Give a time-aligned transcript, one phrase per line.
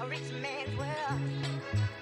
[0.00, 1.20] a rich man's world.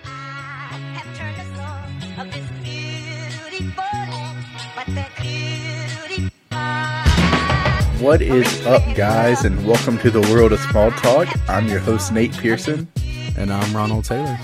[0.04, 6.30] I have turned the soul of this beautiful land, but that beauty
[8.04, 11.29] What is up, guys, and welcome to the world of small talk.
[11.48, 12.88] I'm your host, Nate Pearson,
[13.37, 14.38] And I'm Ronald Taylor.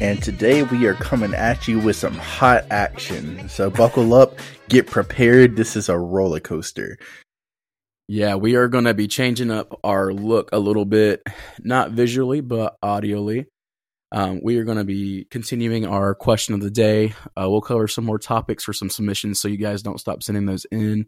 [0.00, 3.48] and today we are coming at you with some hot action.
[3.48, 4.38] So, buckle up,
[4.68, 5.56] get prepared.
[5.56, 6.98] This is a roller coaster.
[8.10, 11.22] Yeah, we are going to be changing up our look a little bit,
[11.60, 13.44] not visually, but audioly.
[14.10, 17.12] Um, we are going to be continuing our question of the day.
[17.38, 20.46] Uh, we'll cover some more topics for some submissions, so you guys don't stop sending
[20.46, 21.04] those in.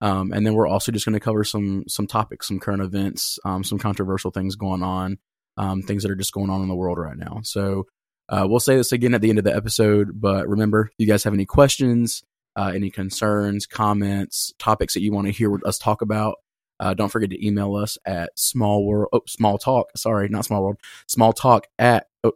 [0.00, 3.38] Um, and then we're also just going to cover some some topics, some current events,
[3.44, 5.18] um, some controversial things going on,
[5.58, 7.40] um, things that are just going on in the world right now.
[7.42, 7.84] So
[8.30, 11.06] uh, we'll say this again at the end of the episode, but remember, if you
[11.06, 12.22] guys have any questions,
[12.60, 16.36] uh, any concerns, comments, topics that you want to hear us talk about,
[16.78, 19.86] uh, don't forget to email us at small world, oh, small talk.
[19.96, 22.32] Sorry, not small world, small talk at, oh,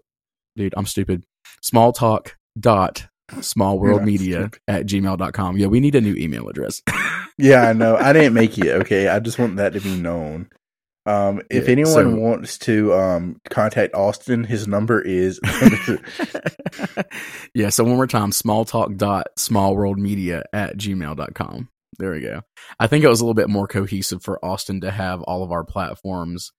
[0.56, 1.24] dude, I'm stupid.
[1.60, 5.58] Small talk dot smallworldmedia at gmail.com.
[5.58, 6.82] Yeah, we need a new email address.
[7.36, 7.96] Yeah, I know.
[7.96, 9.08] I didn't make it, okay?
[9.08, 10.48] I just want that to be known.
[11.06, 15.38] Um, if Yeah, anyone so- wants to um, contact Austin, his number is
[17.54, 21.68] yeah, so one more time, small talk dot smallworldmedia at gmail.com.
[21.98, 22.42] There we go.
[22.80, 25.52] I think it was a little bit more cohesive for Austin to have all of
[25.52, 26.50] our platforms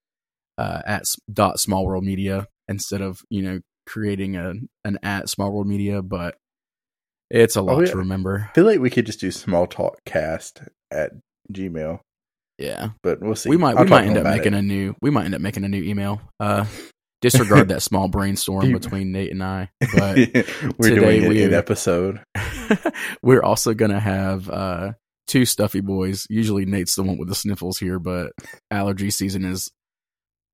[0.58, 5.52] uh, at dot small world media instead of, you know, creating a an at small
[5.52, 6.36] world media, but
[7.30, 7.90] it's a lot Oh, yeah.
[7.90, 8.46] to remember.
[8.50, 11.10] I feel like we could just do small talk cast at
[11.52, 12.00] Gmail,
[12.58, 12.90] Yeah.
[13.02, 13.50] but we'll see.
[13.50, 14.58] We might I'll we might end up making it.
[14.58, 16.20] a new we might end up making a new email.
[16.40, 16.64] Uh
[17.22, 19.70] disregard that small brainstorm between Nate and I.
[19.94, 20.16] But
[20.78, 22.20] We're today doing we- in episode.
[23.22, 24.92] we're also gonna have uh
[25.26, 26.26] two stuffy boys.
[26.30, 28.32] Usually Nate's the one with the sniffles here, but
[28.70, 29.70] allergy season is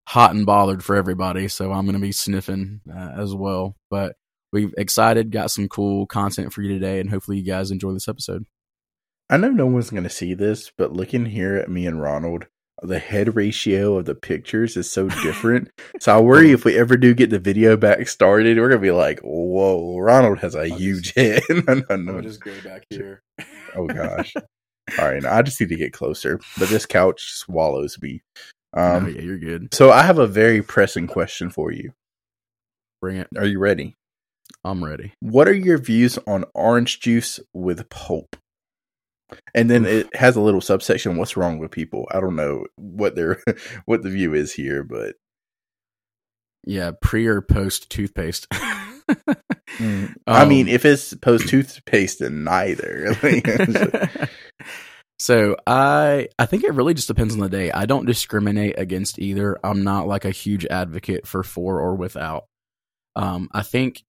[0.08, 3.76] hot and bothered for everybody, so I'm gonna be sniffing uh, as well.
[3.90, 4.16] But
[4.52, 8.08] we've excited, got some cool content for you today, and hopefully you guys enjoy this
[8.08, 8.44] episode.
[9.32, 12.48] I know no one's going to see this, but looking here at me and Ronald,
[12.82, 15.70] the head ratio of the pictures is so different.
[16.00, 18.86] so I worry if we ever do get the video back started, we're going to
[18.86, 21.42] be like, whoa, Ronald has a I'll huge head.
[21.48, 22.20] no, no, no.
[22.20, 23.22] just go back here.
[23.74, 24.34] Oh, gosh.
[24.98, 25.24] All right.
[25.24, 28.20] I just need to get closer, but this couch swallows me.
[28.74, 29.72] Um, oh, yeah, you're good.
[29.72, 31.94] So I have a very pressing question for you.
[33.00, 33.28] Bring it.
[33.38, 33.96] Are you ready?
[34.62, 35.14] I'm ready.
[35.20, 38.36] What are your views on orange juice with pulp?
[39.54, 41.16] And then it has a little subsection.
[41.16, 42.08] What's wrong with people?
[42.10, 43.42] I don't know what their
[43.86, 45.14] what the view is here, but
[46.64, 48.46] Yeah, pre or post toothpaste.
[50.26, 53.14] I mean, Um, if it's post toothpaste, then neither.
[55.18, 57.70] so I I think it really just depends on the day.
[57.72, 59.58] I don't discriminate against either.
[59.64, 62.44] I'm not like a huge advocate for for or without.
[63.16, 64.02] Um, I think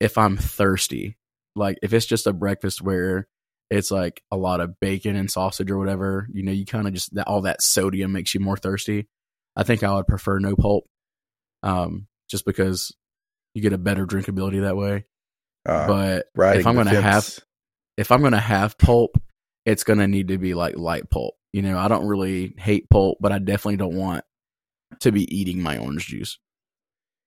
[0.00, 1.16] if I'm thirsty,
[1.56, 3.28] like if it's just a breakfast where
[3.70, 6.92] it's like a lot of bacon and sausage or whatever, you know, you kind of
[6.92, 9.08] just that all that sodium makes you more thirsty.
[9.56, 10.84] I think I would prefer no pulp,
[11.62, 12.94] um, just because
[13.54, 15.04] you get a better drinkability that way.
[15.66, 16.26] uh, but
[16.58, 17.38] if I'm gonna have
[17.96, 19.20] if I'm gonna have pulp,
[19.64, 21.34] it's gonna need to be like light pulp.
[21.52, 24.24] You know, I don't really hate pulp, but I definitely don't want
[25.00, 26.38] to be eating my orange juice.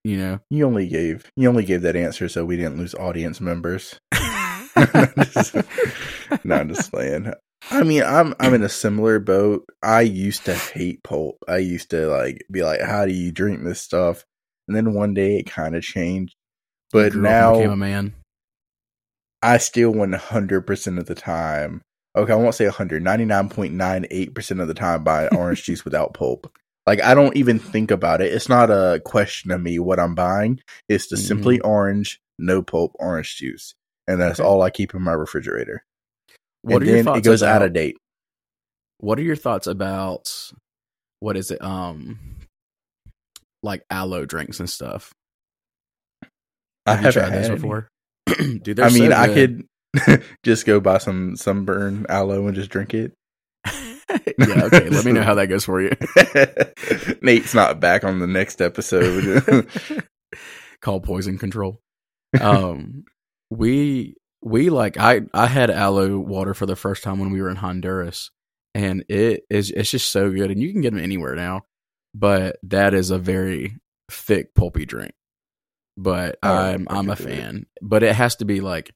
[0.04, 3.40] You know, you only gave you only gave that answer so we didn't lose audience
[3.40, 3.98] members.
[4.76, 7.34] no, I'm just playing.
[7.72, 9.66] I mean, I'm I'm in a similar boat.
[9.82, 11.38] I used to hate pulp.
[11.48, 14.26] I used to like be like, "How do you drink this stuff?"
[14.68, 16.36] And then one day it kind of changed.
[16.92, 18.14] But and became a now man.
[19.42, 21.82] I still 100 percent of the time.
[22.16, 23.04] Okay, I won't say 100.
[23.04, 26.52] 99.98 percent of the time buy orange juice without pulp.
[26.86, 28.34] Like I don't even think about it.
[28.34, 30.60] It's not a question of me what I'm buying.
[30.90, 31.28] It's the Mhm.
[31.28, 33.74] simply orange, no pulp orange juice,
[34.08, 34.48] and that's Okay.
[34.48, 35.84] all I keep in my refrigerator.
[36.62, 37.98] What and are your then thoughts it goes about, out of date.
[39.00, 40.32] What are your thoughts about
[41.20, 41.62] what is it?
[41.62, 42.38] Um,
[43.62, 45.12] like aloe drinks and stuff.
[46.86, 47.88] I Have you haven't tried had before?
[48.62, 49.66] Dude, I mean, so I could
[50.44, 53.14] just go buy some sunburn aloe and just drink it.
[53.66, 54.90] yeah, okay.
[54.90, 55.92] Let me know how that goes for you.
[57.22, 59.68] Nate's not back on the next episode.
[60.82, 61.80] Call poison control.
[62.40, 63.06] Um,
[63.58, 67.50] we we like I I had aloe water for the first time when we were
[67.50, 68.32] in Honduras,
[68.74, 71.62] and it is it's just so good, and you can get them anywhere now.
[72.14, 73.78] But that is a very
[74.12, 75.14] thick pulpy drink.
[75.98, 77.26] But Oh, I'm I'm a do it.
[77.28, 77.66] fan.
[77.82, 78.92] But it has to be like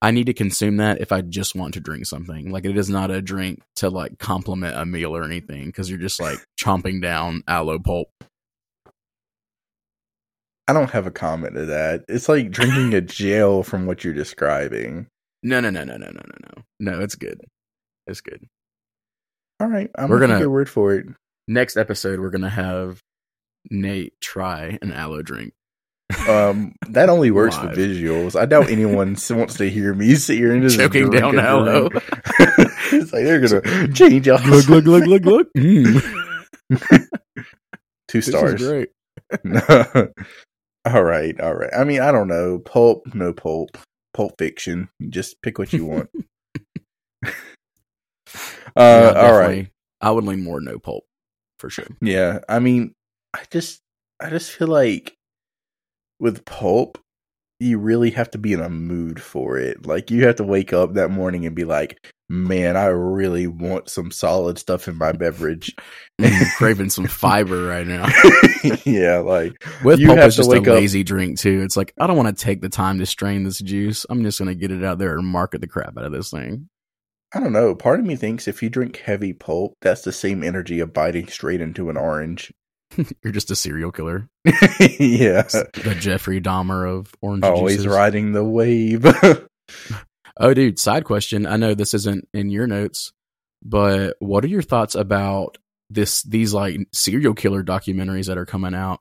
[0.00, 2.50] I need to consume that if I just want to drink something.
[2.50, 5.98] Like it is not a drink to like complement a meal or anything because you're
[6.00, 8.08] just like chomping down aloe pulp.
[10.68, 12.04] I don't have a comment to that.
[12.08, 15.08] It's like drinking a jail from what you're describing.
[15.42, 16.62] No, no, no, no, no, no, no, no.
[16.78, 17.40] No, it's good.
[18.06, 18.46] It's good.
[19.60, 21.06] All right, I'm We're gonna take your word for it.
[21.48, 23.00] Next episode, we're gonna have
[23.70, 25.52] Nate try an aloe drink.
[26.28, 28.38] Um, that only works for visuals.
[28.38, 31.90] I doubt anyone wants to hear me sit here and just Choking down aloe.
[32.38, 34.42] it's like they're gonna change us.
[34.42, 35.48] glug look, look, look, look.
[35.56, 37.06] Mm.
[38.08, 38.62] Two stars.
[38.62, 38.90] great.
[40.84, 41.70] All right, all right.
[41.76, 42.58] I mean, I don't know.
[42.58, 43.78] Pulp, no pulp.
[44.14, 44.88] Pulp fiction.
[45.08, 46.10] Just pick what you want.
[47.24, 47.30] uh,
[48.76, 49.68] Yeah, all right.
[50.00, 51.04] I would lean more no pulp
[51.58, 51.86] for sure.
[52.00, 52.94] Yeah, I mean,
[53.34, 53.80] I just,
[54.20, 55.14] I just feel like
[56.18, 56.98] with pulp,
[57.60, 59.86] you really have to be in a mood for it.
[59.86, 63.90] Like you have to wake up that morning and be like, "Man, I really want
[63.90, 65.74] some solid stuff in my beverage."
[66.20, 68.06] I'm craving some fiber right now.
[68.84, 69.52] yeah, like
[69.84, 71.60] With You pulp, have it's just a wake up- lazy drink too.
[71.62, 74.06] It's like I don't want to take the time to strain this juice.
[74.08, 76.68] I'm just gonna get it out there and market the crap out of this thing.
[77.34, 77.74] I don't know.
[77.74, 81.28] Part of me thinks if you drink heavy pulp, that's the same energy of biting
[81.28, 82.52] straight into an orange.
[83.24, 87.86] You're just a serial killer, yeah, the Jeffrey Dahmer of orange always juices.
[87.88, 89.02] riding the wave.
[90.38, 91.46] Oh, dude, side question.
[91.46, 93.12] I know this isn't in your notes,
[93.62, 95.58] but what are your thoughts about
[95.90, 96.22] this?
[96.22, 99.00] These like serial killer documentaries that are coming out.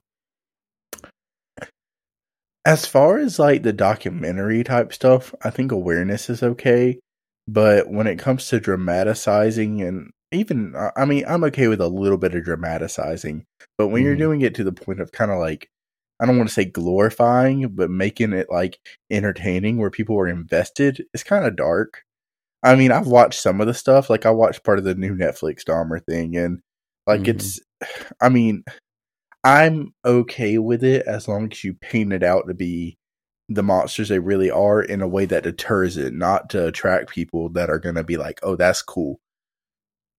[2.64, 7.00] as far as like the documentary type stuff, I think awareness is okay.
[7.48, 12.20] But when it comes to dramatizing and even, I- mean, I'm okay with a little
[12.20, 13.46] bit of dramatizing.
[13.80, 14.20] But when you're Mhm.
[14.20, 15.70] doing it to the point of kind of like,
[16.22, 18.80] I don't want to say glorifying, but making it like
[19.10, 22.04] entertaining where people are invested, it's kind of dark.
[22.64, 24.08] I mean, I've watched some of the stuff.
[24.10, 26.60] Like, I watched part of the new Netflix Dahmer thing, and
[27.08, 27.30] like, Mhm.
[27.30, 27.60] it's,
[28.22, 28.64] I mean,
[29.44, 32.98] I'm okay with it as long as you paint it out to be
[33.50, 37.50] the monsters they really are in a way that deters it, not to attract people
[37.50, 39.20] that are going to be like, oh, that's cool.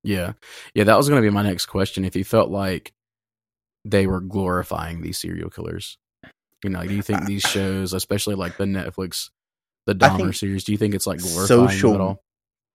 [0.02, 0.32] Yeah.
[0.74, 2.04] Yeah, that was going to be my next question.
[2.04, 2.92] If you felt like
[3.84, 5.98] they were glorifying these serial killers,
[6.62, 9.30] you know, do you think these shows, especially like the Netflix,
[9.86, 12.22] the Dahmer series, do you think it's like glorifying social- them at all?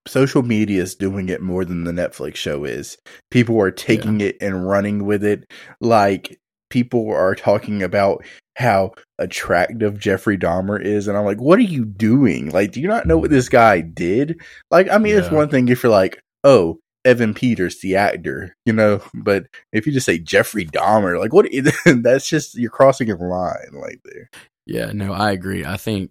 [0.06, 2.96] Social media is doing it more than the Netflix show is.
[3.30, 5.44] People are taking it and running with it.
[5.82, 6.38] Like,
[6.70, 8.24] people are talking about
[8.56, 11.08] how attractive Jeffrey Dahmer is.
[11.08, 12.50] And I'm like, what are you doing?
[12.50, 13.34] Like, do you not know what mm-hmm.
[13.34, 14.40] this guy did?
[14.70, 18.72] Like, I mean, it's one thing if you're like, oh, Evan Peters, the actor, you
[18.72, 21.46] know, but if you just say Jeffrey Dahmer, like, what?
[22.02, 24.30] that's just, you're crossing a line, like, there.
[24.66, 25.64] Yeah, no, I agree.
[25.64, 26.10] I think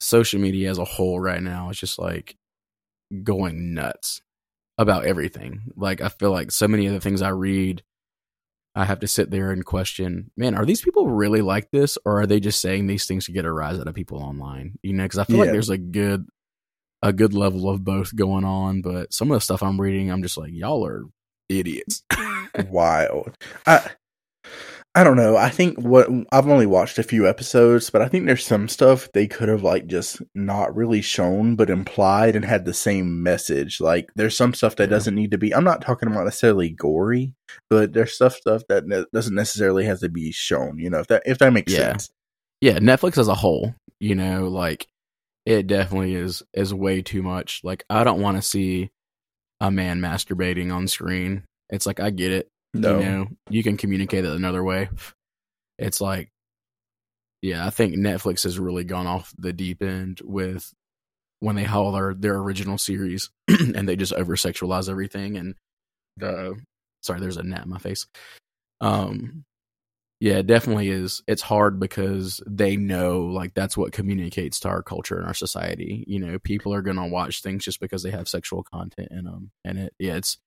[0.00, 2.36] social media as a whole right now is just like
[3.22, 4.20] going nuts
[4.76, 5.62] about everything.
[5.76, 7.82] Like I feel like so many of the things I read,
[8.74, 12.20] I have to sit there and question, man, are these people really like this or
[12.20, 14.78] are they just saying these things to get a rise out of people online?
[14.82, 16.26] You know, cuz I feel like there's a good
[17.02, 20.22] a good level of both going on, but some of the stuff I'm reading, I'm
[20.22, 21.04] just like, y'all are
[21.48, 22.02] idiots.
[22.70, 23.34] wild.
[23.66, 23.90] I
[24.94, 25.36] I don't know.
[25.36, 29.08] I think what I've only watched a few episodes, but I think there's some stuff
[29.12, 33.80] they could have like just not really shown but implied and had the same message.
[33.80, 34.96] Like there's some stuff that Yeah.
[34.96, 37.34] doesn't need to be I'm not talking about necessarily gory,
[37.70, 41.06] but there's stuff stuff that ne- doesn't necessarily have to be shown, you know, if
[41.08, 41.90] that if that makes Yeah.
[41.92, 42.10] sense.
[42.60, 44.86] yeah, Netflix as a whole, you know, like
[45.48, 47.62] it definitely is is way too much.
[47.64, 48.90] Like I don't want to see
[49.62, 51.44] a man masturbating on screen.
[51.70, 52.50] It's like I get it.
[52.74, 52.98] No.
[52.98, 54.90] You know, you can communicate it another way.
[55.78, 56.28] It's like
[57.40, 60.70] yeah, I think Netflix has really gone off the deep end with
[61.40, 65.54] when they haul their their original series and they just over sexualize everything and
[66.18, 66.60] the
[67.02, 68.06] sorry, there's a gnat in my face.
[68.82, 69.46] Um
[70.20, 71.22] yeah, it definitely is.
[71.28, 76.04] It's hard because they know like that's what communicates to our culture and our society.
[76.08, 79.52] You know, people are gonna watch things just because they have sexual content in them,
[79.64, 80.38] and it yeah, it's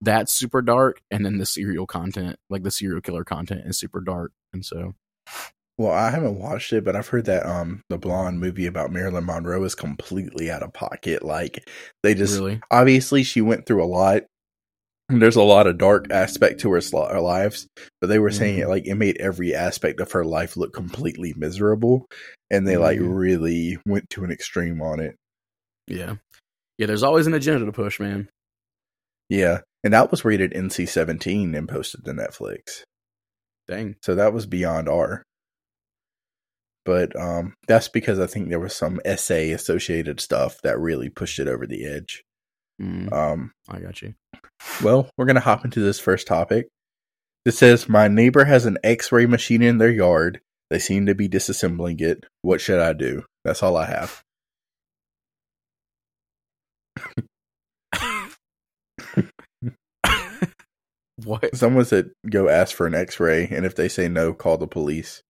[0.00, 4.00] that's super dark, and then the serial content, like the serial killer content, is super
[4.00, 4.94] dark, and so
[5.78, 9.26] Well, I haven't watched it, but I've heard that um the blonde movie about Marilyn
[9.26, 11.22] Monroe is completely out of pocket.
[11.24, 11.68] Like
[12.02, 14.22] they just really, obviously she went through a lot.
[15.08, 17.68] There's a lot of dark aspect to her, sl- her lives,
[18.00, 18.62] but they were saying Mhm.
[18.62, 22.06] it like it made every aspect of her life look completely miserable,
[22.50, 23.16] and they like Mhm.
[23.16, 25.14] really went to an extreme on it.
[25.86, 26.16] yeah,
[26.78, 26.86] yeah.
[26.86, 28.28] There's always an agenda to push, man.
[29.28, 32.82] Yeah, and that was rated NC-17 and posted to Netflix,
[33.68, 35.22] Dang, so that was beyond R.
[36.84, 41.38] But um, that's because I think there was some essay associated stuff that really pushed
[41.38, 42.22] it over the edge.
[42.80, 44.14] Mm, Um, I got you.
[44.82, 46.68] Well, we're going to hop into this first topic.
[47.44, 50.40] It says My neighbor has an x ray machine in their yard.
[50.70, 52.24] They seem to be disassembling it.
[52.42, 53.24] What should I do?
[53.44, 54.22] That's all I have.
[61.24, 61.54] what?
[61.54, 65.22] Someone said go ask for an X-ray, and if they say no, call the police.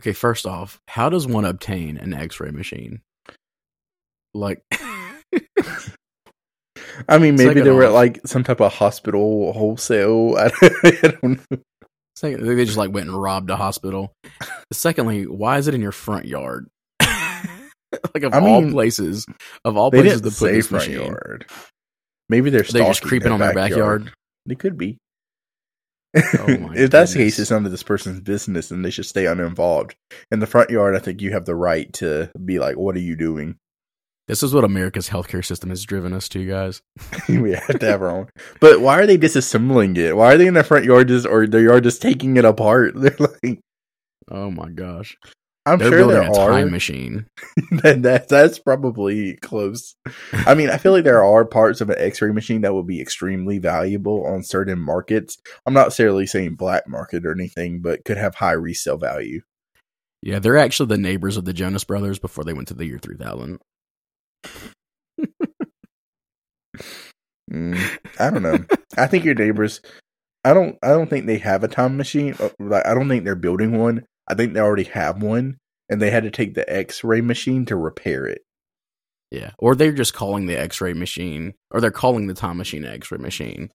[0.00, 3.00] Okay, first off, how does one obtain an X-ray machine?
[4.32, 4.62] Like,
[7.08, 10.36] I mean, maybe they were at like some type of hospital wholesale.
[10.38, 11.58] I don't, I don't know.
[12.16, 14.12] second, they just like went and robbed a hospital.
[14.72, 16.68] Secondly, why is it in your front yard?
[17.00, 19.26] like of I all mean, places,
[19.64, 21.06] of all places to put say this front machine.
[21.06, 21.46] yard.
[22.28, 24.12] Maybe they're they just creeping on their backyard?
[24.46, 24.98] They could be.
[26.38, 29.04] Oh my if that's the case, it's none of this person's business, and they should
[29.06, 29.96] stay uninvolved.
[30.30, 33.00] In the front yard, I think you have the right to be like, "What are
[33.00, 33.56] you doing?"
[34.26, 36.80] This is what America's healthcare system has driven us to, guys.
[37.28, 38.28] we have to have our own.
[38.60, 40.14] But why are they disassembling it?
[40.14, 42.94] Why are they in their front yard just or their yard just taking it apart?
[42.96, 43.60] They're like,
[44.30, 45.18] Oh my gosh,
[45.66, 46.50] I'm they're sure building there a are.
[46.50, 47.26] time machine.
[47.82, 49.94] that, that that's probably close.
[50.32, 53.02] I mean, I feel like there are parts of an X-ray machine that would be
[53.02, 55.36] extremely valuable on certain markets.
[55.66, 59.42] I'm not necessarily saying black market or anything, but could have high resale value.
[60.22, 62.98] Yeah, they're actually the neighbors of the Jonas Brothers before they went to the year
[62.98, 63.58] 3000.
[67.52, 67.78] Mm,
[68.18, 68.64] I don't know.
[68.96, 69.80] I think your neighbors.
[70.44, 70.78] I don't.
[70.82, 72.34] I don't think they have a time machine.
[72.40, 74.04] Uh, Like, I don't think they're building one.
[74.26, 75.58] I think they already have one,
[75.88, 78.42] and they had to take the X-ray machine to repair it.
[79.30, 83.18] Yeah, or they're just calling the X-ray machine, or they're calling the time machine X-ray
[83.18, 83.70] machine.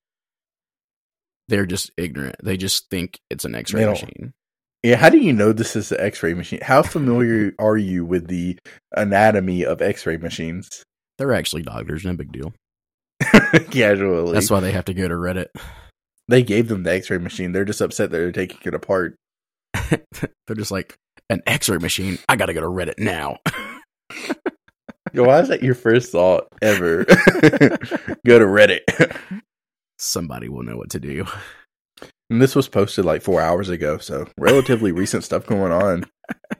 [1.47, 2.37] They're just ignorant.
[2.43, 4.33] They just think it's an X-ray machine.
[4.83, 4.95] Yeah.
[4.95, 6.59] How do you know this is the X-ray machine?
[6.61, 8.57] How familiar are you with the
[8.95, 10.83] anatomy of X-ray machines?
[11.17, 12.53] They're actually doctors, no big deal.
[13.71, 15.47] Casually, That's why they have to go to Reddit.
[16.29, 17.51] they gave them the X-ray machine.
[17.51, 19.15] They're just upset that they're taking it apart.
[19.89, 20.95] they're just like
[21.29, 22.17] an X-ray machine.
[22.29, 23.37] I gotta go to Reddit now.
[25.13, 27.03] Yo, Why is that your first thought ever?
[28.25, 28.79] Go to Reddit.
[29.97, 31.25] Somebody will know what to do.
[32.29, 36.05] And this was posted like four hours ago, so relatively recent stuff going on.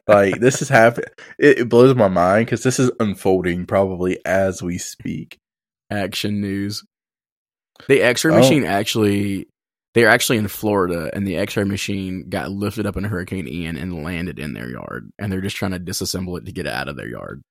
[0.08, 1.10] Like this is happening.
[1.38, 5.38] It, it blows my mind because this is unfolding probably as we speak.
[5.92, 6.84] Action news.
[7.88, 8.38] The X-ray Oh.
[8.38, 9.48] machine actually.
[9.96, 14.04] They're actually in Florida, and the X-ray machine got lifted up in Hurricane Ian and
[14.04, 16.88] landed in their yard, and they're just trying to disassemble it to get it out
[16.88, 17.42] of their yard.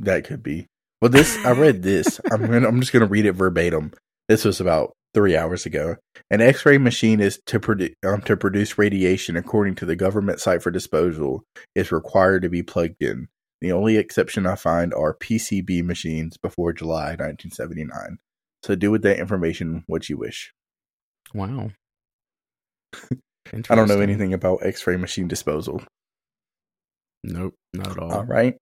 [0.00, 0.66] That could be.
[1.00, 2.20] Well, this I read this.
[2.32, 3.92] I'm gonna, I'm just gonna read it verbatim.
[4.28, 5.96] This was about three hours ago.
[6.30, 10.62] An X-ray machine is to produce um, to produce radiation according to the government site
[10.62, 11.42] for disposal
[11.74, 13.28] is required to be plugged in.
[13.62, 18.18] The only exception I find are PCB machines before July 1979.
[18.62, 20.52] So do with that information what you wish.
[21.32, 21.70] Wow.
[23.70, 25.82] I don't know anything about X-ray machine disposal.
[27.24, 28.12] Nope, not at all.
[28.12, 28.56] All right.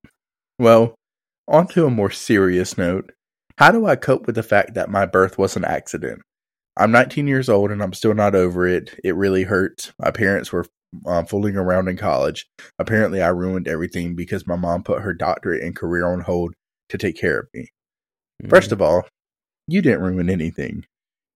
[0.60, 0.94] Well,
[1.48, 3.10] on to a more serious note.
[3.58, 6.22] How do I cope with the fact that my birth was an accident?
[6.76, 8.98] I'm 19 years old and I'm still not over it.
[9.04, 9.92] It really hurts.
[9.98, 10.66] My parents were
[11.06, 12.46] um, fooling around in college.
[12.78, 16.54] Apparently, I ruined everything because my mom put her doctorate and career on hold
[16.88, 17.68] to take care of me.
[18.48, 19.06] First of all,
[19.68, 20.84] you didn't ruin anything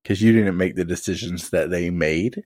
[0.02, 2.42] because you didn't make the decisions that they made.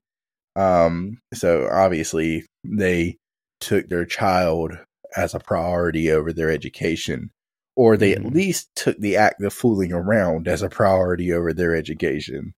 [0.54, 3.16] Um, so obviously they
[3.60, 4.78] took their child
[5.16, 7.30] as a priority over their education,
[7.76, 8.34] or they at Mhm.
[8.34, 12.52] least took the act of fooling around as a priority over their education.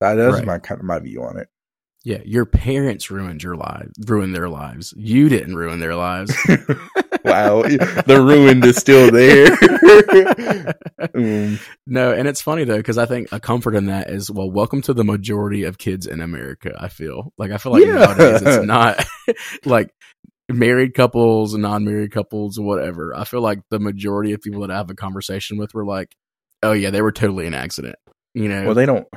[0.00, 0.46] That, that's Right.
[0.46, 1.48] my kind of my view on it.
[2.04, 4.94] yeah, your parents ruined your lives, ruined their lives.
[4.96, 6.34] You didn't ruin their lives.
[7.24, 9.56] wow, the ruin is still there.
[11.00, 14.50] Mm, no, and it's funny though because I think a comfort in that is well,
[14.50, 16.74] welcome to the majority of kids in America.
[16.78, 17.94] I feel like I feel like Yeah.
[17.94, 19.04] nowadays it's not
[19.64, 19.90] like
[20.50, 23.14] married couples, non-married couples, whatever.
[23.16, 26.14] I feel like the majority of people that I have a conversation with were like,
[26.62, 27.96] "Oh yeah, they were totally an accident."
[28.34, 29.08] You know, well, they don't.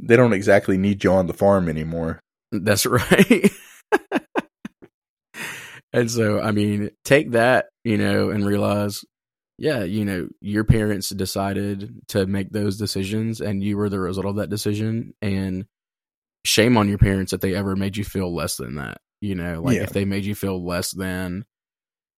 [0.00, 2.20] They don't exactly need you on the farm anymore.
[2.52, 3.50] That's right.
[5.92, 9.04] and so, I mean, take that, you know, and realize,
[9.58, 14.26] yeah, you know, your parents decided to make those decisions and you were the result
[14.26, 15.14] of that decision.
[15.22, 15.66] And
[16.44, 18.98] shame on your parents if they ever made you feel less than that.
[19.20, 19.84] You know, like Yeah.
[19.84, 21.44] if they made you feel less than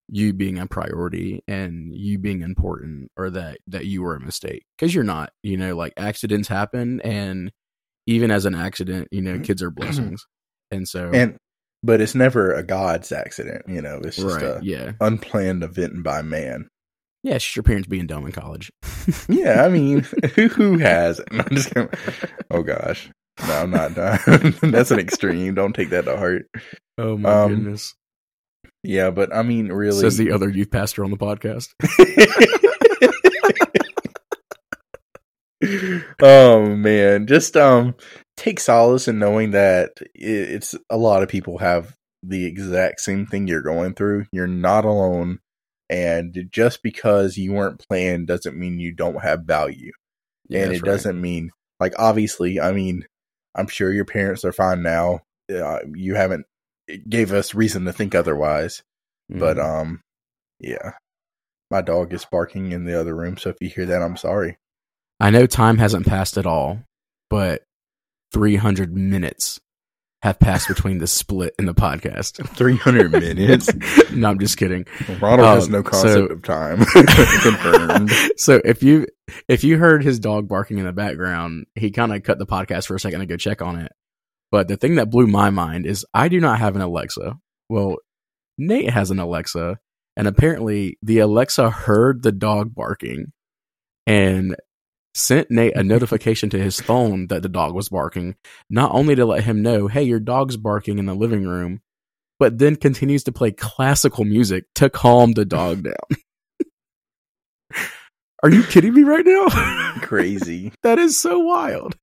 [0.09, 4.64] you being a priority and you being important or that that you were a mistake
[4.78, 7.50] because you're not you know like accidents happen and
[8.07, 10.25] even as an accident you know kids are blessings
[10.71, 11.37] and so And
[11.83, 14.01] but it's never a god's accident, you know.
[14.03, 16.69] It's just right a yeah unplanned event by man.
[17.23, 18.71] yeah it's just your parents being dumb in college
[19.29, 21.21] Yeah, I mean, who who has?
[21.31, 21.91] I'm just gonna,
[22.51, 23.09] oh gosh,
[23.47, 23.95] No, I'm not.
[24.63, 25.55] That's an extreme.
[25.55, 26.47] Don't take that to heart.
[26.99, 27.95] Oh my Um, goodness!
[28.83, 30.01] Yeah, but I mean, really.
[30.01, 31.69] Says the other youth pastor on the podcast.
[36.23, 37.95] Oh man, just um
[38.37, 43.47] take solace in knowing that it's a lot of people have the exact same thing
[43.47, 44.27] you're going through.
[44.33, 45.39] You're not alone,
[45.89, 49.93] and just because you weren't planned doesn't mean you don't have value.
[50.49, 50.85] Yeah, and it right.
[50.85, 52.61] doesn't mean like obviously.
[52.61, 53.07] I mean,
[53.55, 55.21] I'm sure your parents are fine now.
[55.53, 56.47] Uh, you haven't
[56.89, 58.83] it gave us reason to think otherwise.
[59.29, 59.65] But Mhm.
[59.65, 60.01] um,
[60.61, 60.93] yeah,
[61.71, 63.37] my dog is barking in the other room.
[63.39, 64.59] So if you hear that, I'm sorry.
[65.21, 66.81] I know time hasn't passed at all,
[67.31, 67.63] but
[68.33, 69.61] 300 minutes
[70.23, 72.47] have passed between the split and the podcast.
[72.57, 73.69] 300 minutes.
[74.13, 74.87] no, I'm just kidding.
[75.21, 76.85] Ronald has Um, no so- concept of time.
[77.43, 78.11] Confirmed.
[78.37, 79.07] So if you
[79.49, 82.87] if you heard his dog barking in the background, he kind of cut the podcast
[82.87, 83.93] for a second to go check on it.
[84.51, 87.37] But the thing that blew my mind is I do not have an Alexa.
[87.69, 87.97] Well,
[88.59, 89.79] Nate has an Alexa,
[90.17, 93.33] and apparently the Alexa heard the dog barking
[94.07, 94.57] and
[95.17, 98.37] sent Nate a notification to his phone that the dog was barking,
[98.69, 101.81] not only to let him know, hey, your dog's barking in the living room,
[102.39, 106.19] but then continues to play classical music to calm the dog down.
[108.43, 109.95] Are you kidding me right now?
[110.03, 110.73] Crazy.
[110.83, 111.97] that is so wild.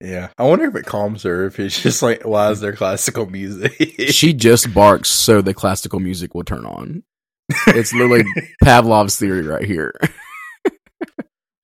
[0.00, 0.28] Yeah.
[0.38, 3.72] I wonder if it calms her, if it's just like, why is there classical music?
[4.12, 7.02] She just barks so the classical music will turn on.
[7.68, 8.24] It's literally
[8.62, 9.92] Pavlov's theory right here.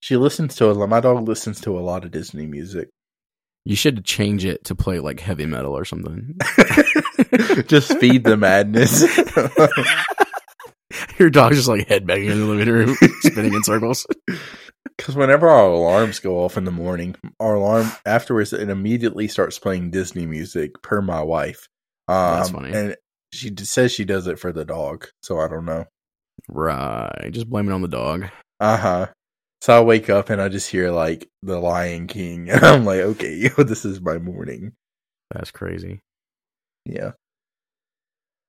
[0.03, 0.89] She listens to a lot.
[0.89, 2.89] My dog listens to a lot of Disney music.
[3.65, 6.37] You should change it to play like heavy metal or something.
[7.69, 9.03] just feed the madness.
[11.19, 14.05] Your dog's just like headbanging in the living room, spinning in circles.
[14.97, 19.61] Because whenever our alarms go off in the morning, our alarm afterwards it immediately starts
[19.61, 21.69] playing Disney music per my wife.
[22.09, 22.73] Um, That's funny.
[22.73, 22.97] And
[23.33, 25.85] she says she does it for the dog, so I don't know.
[26.49, 27.31] Right.
[27.31, 28.27] Just blame it on the dog.
[28.59, 29.07] Uh huh.
[29.63, 32.99] So I wake up and I just hear like the Lion King, and I'm like,
[32.99, 34.73] okay, this is my morning.
[35.31, 36.01] That's crazy.
[36.85, 37.13] Yeah.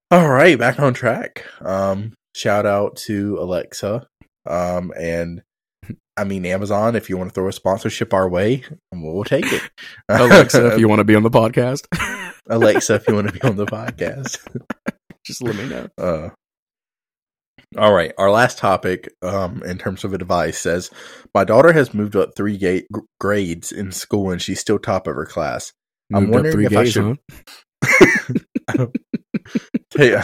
[0.10, 1.46] All right, back on track.
[1.62, 4.08] Um, shout out to Alexa.
[4.50, 5.44] Um, and
[6.18, 6.96] I mean Amazon.
[6.96, 9.62] If you want to throw a sponsorship our way, we'll take it.
[10.10, 11.86] Alexa, if you want to be on the podcast,
[12.50, 14.40] Alexa, if you want to be on the podcast.
[15.24, 15.88] just let me know.
[15.96, 16.30] Uh,
[17.78, 20.90] all right, our last topic, um, in terms of advice, says
[21.34, 22.86] my daughter has moved up three ga-
[23.20, 25.74] grades in school, and she's still top of her class.
[26.14, 27.18] I'm Moved up wondering three if I gays, should-
[28.70, 28.88] huh?
[29.96, 30.20] Hey,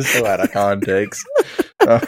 [0.00, 1.24] so out of context.
[1.78, 2.04] Uh,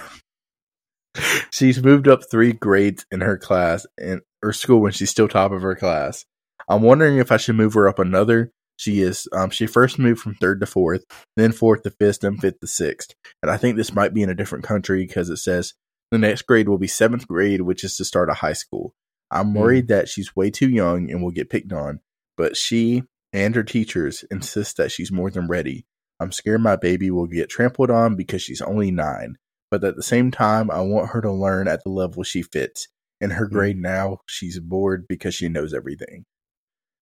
[1.51, 5.53] she's moved up three grades in her class in her school when she's still top
[5.53, 6.25] of her class.
[6.68, 8.51] I'm wondering if I should move her up another.
[8.83, 9.29] She is.
[9.33, 11.05] Um, she first moved from third to fourth,
[11.37, 13.14] then fourth to fifth, then fifth to sixth.
[13.40, 15.75] And I think this might be in a different country because it says
[16.11, 18.92] the next grade will be seventh grade, which is to start a high school.
[19.31, 22.01] I'm worried that she's way too young and will get picked on,
[22.37, 25.87] but she and her teachers insist that she's more than ready.
[26.18, 29.37] I'm scared my baby will get trampled on because she's only nine,
[29.71, 32.88] but at the same time, I want her to learn at the level she fits.
[33.21, 36.25] In her grade now, she's bored because she knows everything.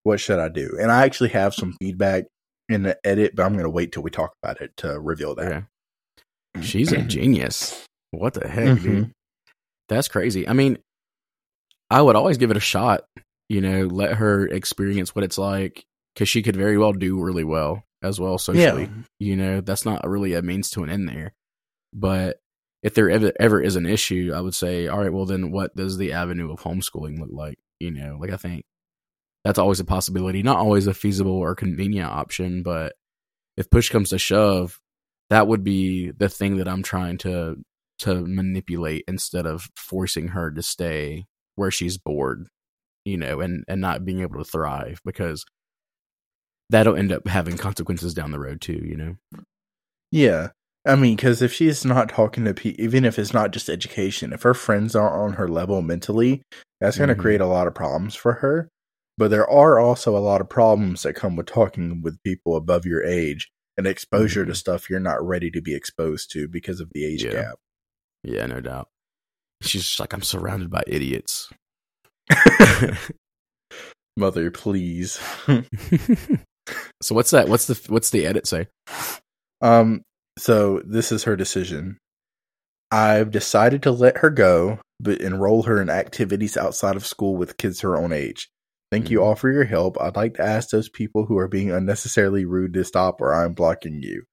[0.03, 0.77] What should I do?
[0.81, 2.25] And I actually have some feedback
[2.69, 5.35] in the edit, but I'm going to wait till we talk about it to reveal
[5.35, 5.47] that.
[5.53, 5.65] Okay.
[6.63, 7.85] She's a genius.
[8.13, 8.83] What the heck, Mhm.
[8.83, 9.13] dude?
[9.89, 10.49] That's crazy.
[10.49, 10.79] I mean,
[11.91, 13.05] I would always give it a shot.
[13.49, 15.83] You know, let her experience what it's like
[16.15, 18.89] because she could very well do really well as well socially.
[19.19, 21.33] You know, that's not really a means to an end there.
[21.93, 22.39] But
[22.85, 25.75] if there ever ever is an issue, I would say, all right, well then, what
[25.75, 27.59] does the avenue of homeschooling look like?
[27.81, 28.63] You know, like I think
[29.45, 32.95] that's always a possibility, not always a feasible or convenient option, but
[33.57, 34.79] if push comes to shove,
[35.31, 37.57] that would be the thing that I'm trying to
[38.01, 41.27] to manipulate instead of forcing her to stay
[41.57, 42.47] where she's bored,
[43.05, 45.45] you know, and and not being able to thrive because
[46.71, 49.17] that'll end up having consequences down the road too, you know.
[50.11, 50.49] Yeah.
[50.87, 54.33] I mean, because if she's not talking to people, even if it's not just education,
[54.33, 56.43] if her friends aren't on her level mentally,
[56.81, 57.21] that's going to Mhm.
[57.21, 58.69] create a lot of problems for her.
[59.21, 62.87] But there are also a lot of problems that come with talking with people above
[62.87, 64.57] your age and exposure to Mhm.
[64.57, 67.33] stuff you're not ready to be exposed to because of the age Yeah.
[67.33, 67.59] gap.
[68.23, 68.89] Yeah, no doubt.
[69.61, 71.51] She's just like I'm surrounded by idiots.
[74.17, 75.21] Mother, please.
[77.03, 77.49] so what's that?
[77.51, 78.69] What's the what's the edit say?
[79.61, 80.01] Um,
[80.39, 81.99] so this is her decision.
[82.91, 87.59] I've decided to let her go, but enroll her in activities outside of school with
[87.59, 88.49] kids her own age.
[88.91, 89.29] Thank you mm-hmm.
[89.29, 90.01] all for your help.
[90.01, 93.55] I'd like to ask those people who are being unnecessarily rude to stop or I'm
[93.55, 94.25] blocking you.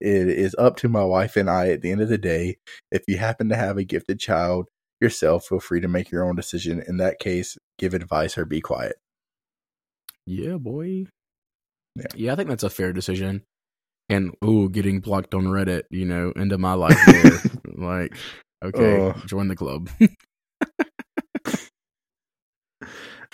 [0.00, 2.56] It is up to my wife and I at the end of the day.
[2.90, 4.68] If you happen to have a gifted child
[5.00, 6.82] yourself, feel free to make your own decision.
[6.86, 8.96] In that case, give advice or be quiet.
[10.26, 11.04] Yeah, boy.
[11.96, 12.06] Yeah.
[12.14, 13.42] Yeah, I think that's a fair decision.
[14.08, 17.40] And ooh, getting blocked on Reddit, you know, into my life there.
[17.76, 18.14] like,
[18.64, 19.12] okay, Oh.
[19.26, 19.90] join the club.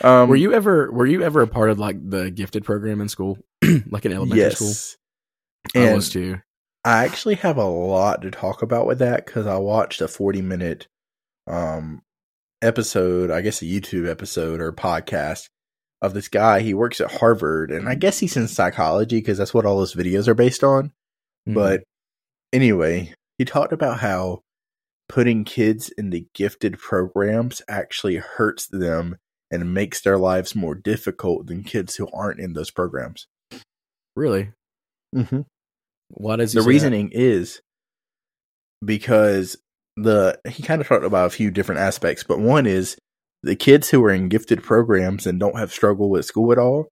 [0.02, 3.09] Um, were you ever were you ever a part of like the gifted program in
[3.09, 3.38] school?
[3.90, 4.68] like in elementary school?
[4.68, 4.96] yes.
[5.74, 6.40] I was too.
[6.85, 10.42] I actually have a lot to talk about with that because I watched a 40
[10.42, 10.87] minute
[11.48, 12.02] um,
[12.62, 15.48] episode, I guess a YouTube episode or podcast
[16.00, 16.61] of this guy.
[16.61, 19.94] He works at Harvard, and I guess he's in psychology because that's what all those
[19.94, 20.92] videos are based on.
[21.48, 21.54] Mhm.
[21.54, 21.82] But
[22.52, 24.42] anyway, he talked about how
[25.09, 29.16] putting kids in the gifted programs actually hurts them
[29.50, 33.26] and makes their lives more difficult than kids who aren't in those programs.
[34.14, 34.50] really?
[35.14, 35.42] Mm-hmm.
[36.11, 37.61] Why does he the reasoning is
[38.85, 39.56] because
[39.96, 42.96] the he kind of talked about a few different aspects, but one is
[43.42, 46.88] the kids who are in gifted programs and don't have struggle with school at all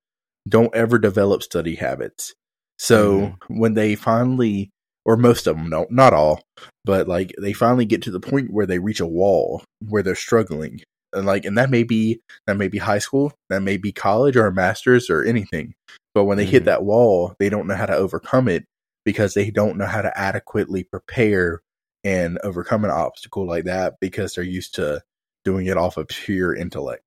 [0.48, 2.34] don't ever develop study habits.
[2.78, 3.12] So
[3.48, 3.60] Mm-hmm.
[3.60, 4.70] when they finally,
[5.04, 6.42] or most of them don't, not all,
[6.84, 10.14] but like they finally get to the point where they reach a wall where they're
[10.14, 10.80] struggling,
[11.14, 14.36] and like, and that may be that may be high school, that may be college
[14.36, 15.74] or a master's or anything.
[16.14, 16.66] But when they hit Mhm.
[16.66, 18.66] that wall, they don't know how to overcome it
[19.04, 21.62] because they don't know how to adequately prepare
[22.04, 25.02] and overcome an obstacle like that because they're used to
[25.44, 27.02] doing it off of pure intellect.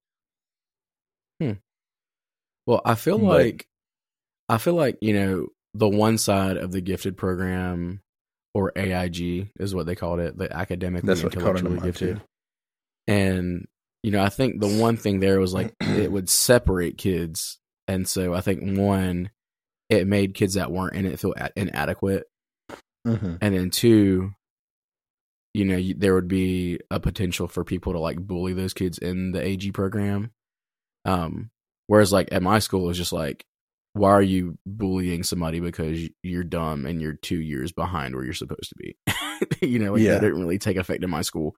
[1.39, 1.53] hmm.
[2.65, 3.67] Well, I feel But- like
[4.49, 8.01] I feel like, you know, the one side of the gifted program
[8.53, 11.65] or AIG is what they called it, the academically That's what they called it in
[11.73, 12.05] intellectually mine, too.
[12.15, 12.27] gifted.
[13.07, 13.67] And
[14.03, 17.57] you know, I think the one thing there was like it would separate kids.
[17.87, 19.29] And so I think one
[19.89, 22.25] it made kids that weren't in it feel a- inadequate.
[23.07, 23.35] Mm-hmm.
[23.39, 24.31] And then two,
[25.53, 28.97] you know, you, there would be a potential for people to like bully those kids
[28.97, 30.31] in the AG program.
[31.05, 31.49] Um,
[31.87, 33.45] whereas like at my school, it was just like,
[33.93, 38.33] why are you bullying somebody because you're dumb and you're two years behind where you're
[38.33, 38.97] supposed to be?
[39.67, 40.15] you know, like Yeah.
[40.15, 41.55] that didn't really take effect in my school.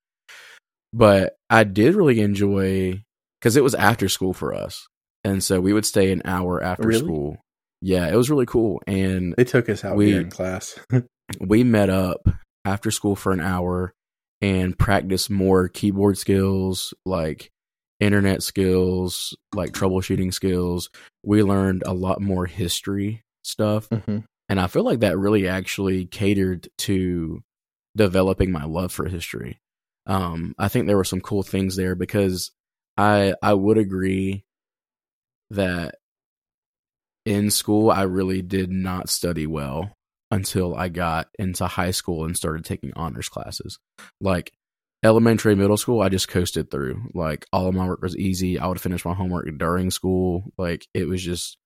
[0.93, 3.03] But I did really enjoy
[3.39, 4.87] because it was after school for us,
[5.23, 6.99] and so we would stay an hour after Really?
[7.01, 7.37] school.
[7.81, 10.77] Yeah, it was really cool, and They took us out We- here in class.
[11.39, 12.27] we met up
[12.65, 13.93] after school for an hour
[14.41, 17.49] and practiced more keyboard skills, like
[17.99, 20.89] internet skills, like troubleshooting skills.
[21.23, 23.89] We learned a lot more history stuff.
[23.89, 24.19] mm-hmm.
[24.47, 27.41] And I feel like that really actually catered to
[27.95, 29.59] developing my love for history.
[30.09, 32.51] Um, I think there were some cool things there because
[32.97, 34.43] I I would agree
[35.51, 35.95] that
[37.25, 39.91] in school I really did not study well
[40.31, 43.77] until I got into high school and started taking honors classes.
[44.19, 44.51] Like
[45.03, 47.09] elementary, middle school, I just coasted through.
[47.13, 48.59] Like all of my work was easy.
[48.59, 50.51] I would finish my homework during school.
[50.57, 51.57] Like it was just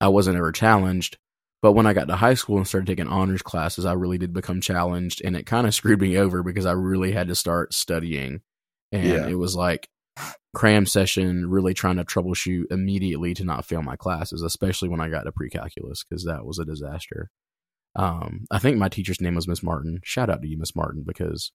[0.00, 1.18] I wasn't ever challenged.
[1.62, 4.32] But when I got to high school and started taking honors classes, I really did
[4.32, 7.72] become challenged and it kind of screwed me over because I really had to start
[7.74, 8.40] studying.
[8.92, 9.26] And Yeah.
[9.26, 9.88] it was like
[10.54, 15.08] cram session, really trying to troubleshoot immediately to not fail my classes, especially when I
[15.08, 17.30] got to pre calculus because that was a disaster.
[17.94, 20.00] Um, I think my teacher's name was Miss Martin.
[20.04, 21.52] Shout out to you, Miss Martin, because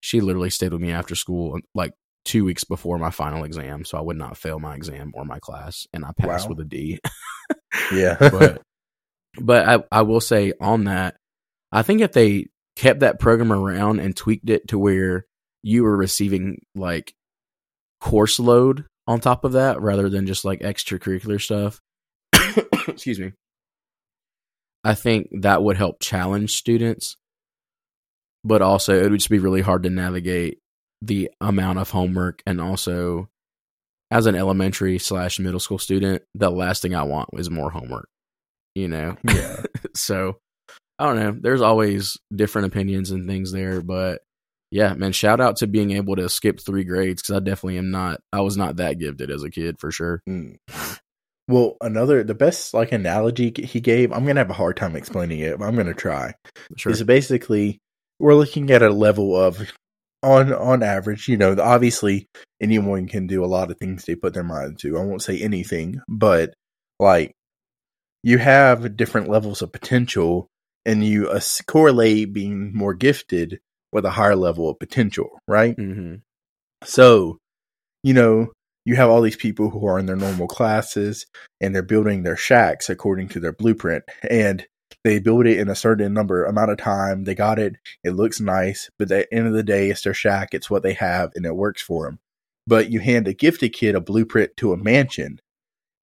[0.00, 1.92] she literally stayed with me after school like
[2.24, 5.38] two weeks before my final exam, so I would not fail my exam or my
[5.38, 6.50] class, and I passed Wow.
[6.56, 7.00] with a D.
[7.92, 8.16] Yeah.
[8.18, 8.62] but
[9.40, 11.16] but I, I will say on that,
[11.72, 12.46] I think if they
[12.76, 15.26] kept that program around and tweaked it to where
[15.62, 17.12] you were receiving like
[18.00, 21.80] course load on top of that rather than just like extracurricular stuff.
[22.88, 23.32] Excuse me.
[24.84, 27.16] I think that would help challenge students,
[28.44, 30.58] but also it would just be really hard to navigate
[31.02, 33.28] the amount of homework and also
[34.10, 38.08] as an elementary slash middle school student, the last thing I want is more homework.
[38.78, 39.62] You know, yeah.
[39.96, 40.38] so
[41.00, 41.36] I don't know.
[41.40, 44.20] There's always different opinions and things there, but
[44.70, 47.90] yeah, man, shout out to being able to skip three grades because I definitely am
[47.90, 48.20] not.
[48.32, 50.22] I was not that gifted as a kid for sure.
[50.28, 50.58] Mm.
[51.48, 54.12] Well, another the best like analogy he gave.
[54.12, 56.34] I'm gonna have a hard time explaining it, but I'm gonna try.
[56.76, 56.92] Sure.
[56.92, 57.80] Is basically
[58.20, 59.60] we're looking at a level of
[60.22, 61.26] on on average.
[61.26, 62.28] You know, obviously
[62.60, 64.98] anyone can do a lot of things they put their mind to.
[64.98, 66.52] I won't say anything, but
[67.00, 67.32] like
[68.22, 70.48] you have different levels of potential,
[70.84, 73.60] and you uh, correlate being more gifted
[73.92, 75.74] with a higher level of potential, right?
[75.76, 76.16] hmm
[76.84, 77.38] So,
[78.02, 78.52] you know,
[78.84, 81.26] you have all these people who are in their normal classes
[81.60, 84.66] and they're building their shacks according to their blueprint and
[85.04, 87.24] they build it in a certain number amount of time.
[87.24, 87.76] They got it.
[88.04, 90.50] It looks nice but at the end of the day it's their shack.
[90.52, 92.18] It's what they have and it works for them
[92.68, 95.40] but you hand a gifted kid a blueprint to a mansion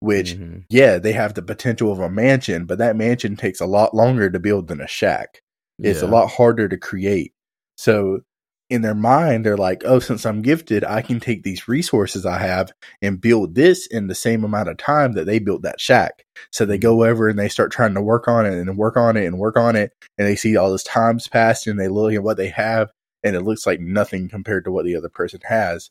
[0.06, 0.64] which Mhm.
[0.70, 4.30] yeah they have the potential of a mansion but that mansion takes a lot longer
[4.30, 5.42] to build than a shack
[5.80, 7.34] it's a lot harder to create.
[7.78, 8.22] So
[8.70, 12.40] in their mind, they're like, oh, since I'm gifted, I can take these resources I
[12.40, 16.24] have and build this in the same amount of time that they built that shack.
[16.52, 19.18] So they go over and they start trying to work on it and work on
[19.18, 19.92] it and work on it.
[20.18, 22.90] And they see all this time's passed and they look at what they have
[23.24, 25.90] and it looks like nothing compared to what the other person has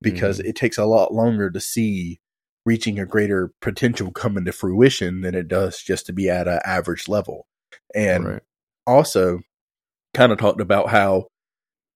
[0.00, 0.44] because Mhm.
[0.46, 2.20] it takes a lot longer to see
[2.66, 6.60] reaching a greater potential coming to fruition than it does just to be at an
[6.64, 7.46] average level.
[7.94, 8.42] And Right.
[8.86, 9.40] also
[10.14, 11.26] kind of talked about how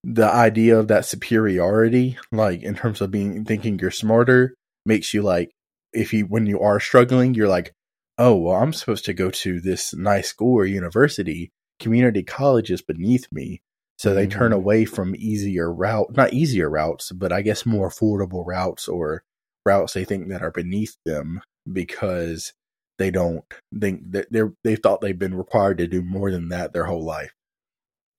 [0.04, 4.54] the idea of that superiority, like in terms of being thinking you're smarter,
[4.86, 5.50] makes you like
[5.92, 7.72] if you when you are struggling, you're like,
[8.18, 11.50] oh well, I'm supposed to go to this nice school or university.
[11.80, 13.60] Community college is beneath me.
[13.98, 14.56] So they turn Mhm.
[14.56, 19.24] away from easier route, not easier routes, but I guess more affordable routes or
[19.68, 22.52] routes they think that are beneath them because
[22.98, 23.44] they don't
[23.78, 27.04] think that they're they thought they've been required to do more than that their whole
[27.04, 27.32] life.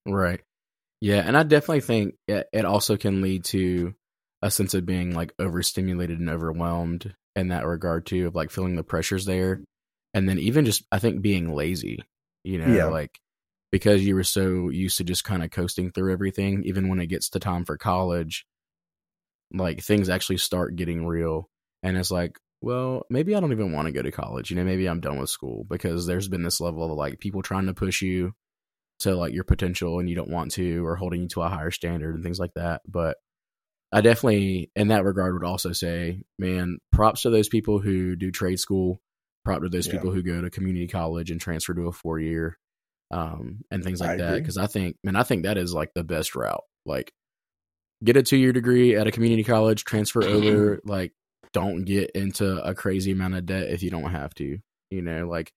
[0.06, 0.42] Right.
[1.02, 3.94] Yeah, and I definitely think it, it also can lead to
[4.42, 8.76] a sense of being like overstimulated and overwhelmed in that regard too, of like feeling
[8.76, 9.64] the pressures there,
[10.14, 12.00] and then even just I think being lazy.
[12.44, 12.86] You know, Yeah.
[12.86, 13.20] like
[13.72, 17.08] because you were so used to just kind of coasting through everything, even when it
[17.08, 18.46] gets to time for college,
[19.54, 21.50] like things actually start getting real,
[21.84, 22.38] and it's like.
[22.62, 24.50] Well, maybe I don't even want to go to college.
[24.50, 27.42] You know, maybe I'm done with school because there's been this level of like people
[27.42, 28.34] trying to push you
[29.00, 31.72] to like your potential and you don't want to or holding you to a higher
[31.72, 33.18] standard and things like that but
[33.92, 38.32] i definitely in that regard would also say man props to those people who do
[38.32, 39.02] trade school
[39.46, 39.94] prop to those Yeah.
[39.94, 42.58] people who go to community college and transfer to a four year
[43.12, 45.92] um and things like I that because i think man i think that is like
[45.96, 47.14] the best route like
[48.04, 51.12] get a two year degree at a community college transfer over like
[51.52, 54.60] don't get into a crazy amount of debt if you don't have to
[54.92, 55.52] you know like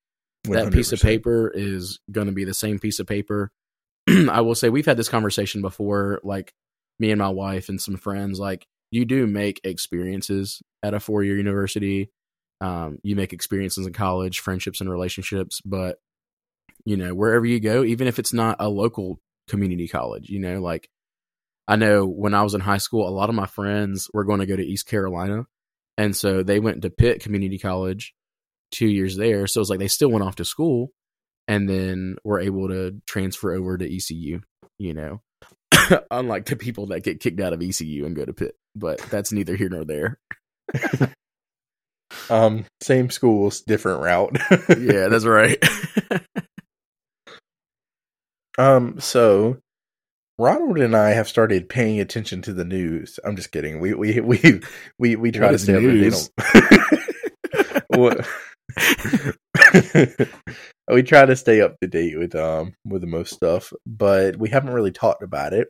[0.45, 3.51] that piece of paper is going to be the same piece of paper.
[4.09, 6.53] I will say we've had this conversation before, like
[6.99, 8.41] me and my wife and some friends.
[8.41, 12.11] Like you do make experiences at a four year university.
[12.61, 15.99] Um, you make experiences in college, friendships and relationships, but
[16.85, 20.61] you know wherever you go, even if it's not a local community college, you know,
[20.61, 20.89] like
[21.73, 24.41] I know when I was in high school, a lot of my friends were going
[24.41, 25.47] to go to East Carolina,
[25.97, 28.13] and so they went to Pitt Community College
[28.73, 29.47] two years there.
[29.47, 30.91] So it's like they still went off to school
[31.49, 34.43] and then were able to transfer over to ECU,
[34.79, 35.23] you know.
[36.11, 38.55] Unlike the people that get kicked out of ECU and go to Pitt.
[38.77, 40.19] But that's neither here nor there.
[42.29, 44.37] Um, same schools, different route.
[44.79, 45.57] Yeah, that's right.
[48.59, 49.57] Um, so
[50.43, 53.19] Ronald and I have started paying attention to the news.
[53.25, 53.79] I'm just kidding.
[53.81, 54.61] We we we
[54.99, 55.95] we we try What to stay up to news?
[55.95, 56.31] date.
[60.91, 64.49] we try to stay up to date with um with the most stuff, but we
[64.51, 65.69] haven't really talked about it.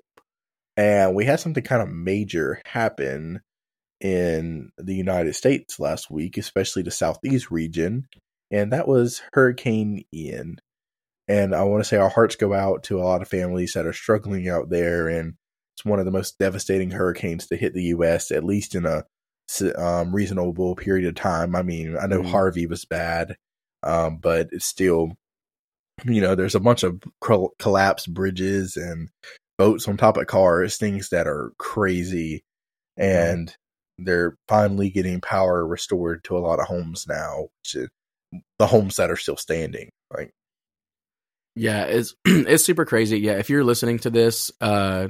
[0.76, 3.40] And we had something kind of major happen
[4.00, 8.06] in the United States last week, especially the southeast region,
[8.50, 10.56] and that was Hurricane Ian.
[11.32, 13.86] And I want to say our hearts go out to a lot of families that
[13.86, 15.08] are struggling out there.
[15.08, 15.32] And
[15.74, 19.04] it's one of the most devastating hurricanes to hit the U.S., at least in a
[19.78, 21.56] um, reasonable period of time.
[21.56, 22.30] I mean, I know Mhm.
[22.30, 23.36] Harvey was bad,
[23.82, 25.12] um, but it's still,
[26.04, 29.08] you know, there's a bunch of col- collapsed bridges and
[29.56, 32.42] boats on top of cars, things that are crazy.
[32.98, 33.54] And
[33.96, 37.48] they're finally getting power restored to a lot of homes now,
[38.58, 39.88] the homes that are still standing.
[40.14, 40.32] Like,
[41.54, 43.18] Yeah, it's it's super crazy.
[43.18, 45.08] Yeah, if you're listening to this, uh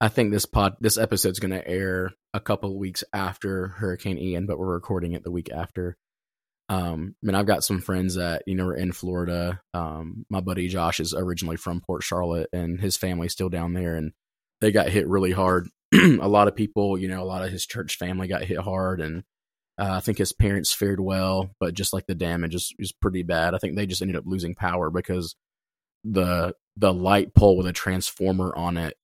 [0.00, 4.46] I think this pod this episode's going to air a couple weeks after Hurricane Ian,
[4.46, 5.96] but we're recording it the week after.
[6.68, 9.60] Um, I mean, I've got some friends that you know are in Florida.
[9.72, 13.96] Um, my buddy Josh is originally from Port Charlotte, and his family's still down there,
[13.96, 14.12] and
[14.60, 15.68] they got hit really hard.
[15.94, 19.00] a lot of people, you know, a lot of his church family got hit hard,
[19.00, 19.22] and
[19.78, 23.22] uh, I think his parents fared well, but just like the damage is is pretty
[23.22, 23.54] bad.
[23.54, 25.36] I think they just ended up losing power because
[26.04, 28.96] the the light pole with a transformer on it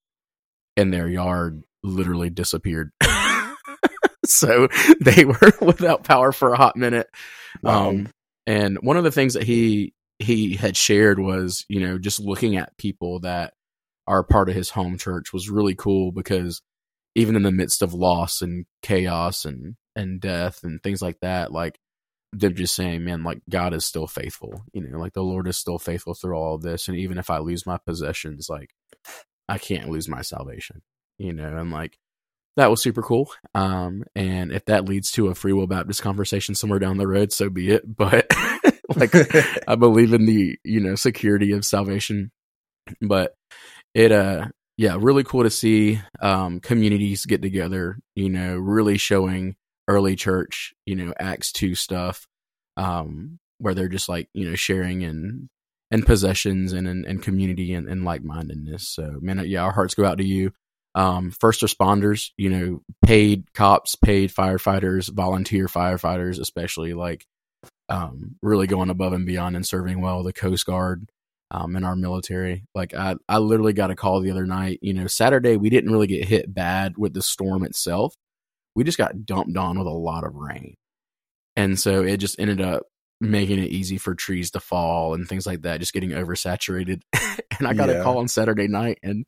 [0.77, 2.91] in their yard literally disappeared.
[4.27, 4.69] so
[5.01, 7.09] they were without power for a hot minute.
[7.63, 7.91] Wow.
[7.91, 8.09] Um,
[8.47, 12.57] and one of the things that he he had shared was, you know, just looking
[12.57, 13.55] at people that
[14.07, 16.61] are part of his home church was really cool because
[17.15, 21.53] even in the midst of loss and chaos and and death and things like that.
[21.53, 21.79] Like
[22.33, 24.63] they're just saying, man, like God is still faithful.
[24.73, 26.89] You know, like the Lord is still faithful through all of this.
[26.89, 28.71] And even if I lose my possessions, like
[29.49, 30.83] I can't lose my salvation.
[31.19, 31.99] You know, and like
[32.57, 33.31] that was super cool.
[33.55, 37.33] Um, and if that leads to a free will Baptist conversation somewhere down the road,
[37.33, 37.83] so be it.
[37.85, 38.27] But
[38.97, 39.15] like
[39.69, 42.31] I believe in the, you know, security of salvation.
[43.01, 43.35] But
[43.95, 49.57] it uh yeah, really cool to see um communities get together, you know, really showing
[49.91, 52.27] early church, you know, Acts 2 stuff,
[52.77, 55.49] um, where they're just like, you know, sharing and
[55.91, 58.89] and possessions and and, and community and, and like mindedness.
[58.89, 60.53] So man, yeah, our hearts go out to you.
[60.95, 67.27] Um, first responders, you know, paid cops, paid firefighters, volunteer firefighters, especially like
[67.89, 70.23] um, really going above and beyond and serving well.
[70.23, 71.09] The Coast Guard,
[71.51, 72.65] um, in our military.
[72.75, 74.79] Like I, I literally got a call the other night.
[74.83, 78.15] You know, Saturday we didn't really get hit bad with the storm itself.
[78.75, 80.75] We just got dumped on with a lot of rain,
[81.57, 82.85] and so it just ended up
[83.21, 87.03] making it easy for trees to fall and things like that, just getting oversaturated.
[87.59, 87.97] and I got Yeah.
[87.97, 89.27] a call on Saturday night, and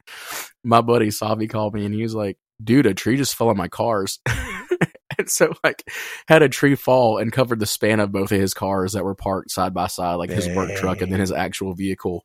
[0.64, 3.57] my buddy Savi called me, and he was like, "Dude, a tree just fell on
[3.57, 4.20] my cars."
[5.18, 5.83] and so like
[6.26, 9.14] had a tree fall and covered the span of both of his cars that were
[9.14, 12.24] parked side by side like his work truck and then his actual vehicle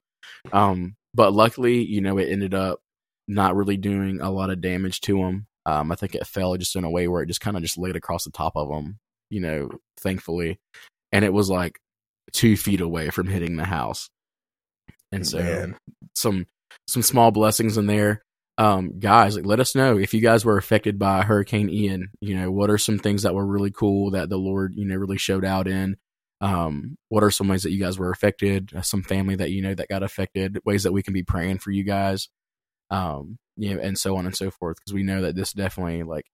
[0.53, 2.79] um but luckily you know it ended up
[3.27, 6.75] not really doing a lot of damage to him um i think it fell just
[6.75, 8.97] in a way where it just kind of just laid across the top of him
[9.29, 10.57] you know thankfully
[11.11, 11.79] and it was like
[12.33, 14.09] two feet away from hitting the house
[15.11, 15.77] and so Man.
[16.15, 16.47] some
[16.87, 18.21] some small blessings in there.
[18.59, 22.09] Um, guys, like let us know if you guys were affected by Hurricane Ian.
[22.21, 24.95] You know, what are some things that were really cool that the Lord, you know,
[24.95, 25.97] really showed out in?
[26.41, 28.71] Um, what are some ways that you guys were affected?
[28.75, 30.59] Uh, Some family that you know that got affected.
[30.65, 32.29] Ways that we can be praying for you guys.
[32.89, 34.77] Um, you know, and so on and so forth.
[34.77, 36.25] Because we know that this definitely like